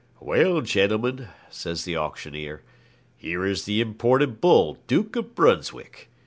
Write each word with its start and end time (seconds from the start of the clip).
'Well, 0.19 0.61
gentlemen,' 0.61 1.27
says 1.51 1.83
the 1.85 1.95
auctioneer, 1.95 2.63
'here 3.17 3.45
is 3.45 3.65
the 3.65 3.81
imported 3.81 4.41
bull 4.41 4.79
"Duke 4.87 5.15
of 5.15 5.35
Brunswick". 5.35 6.09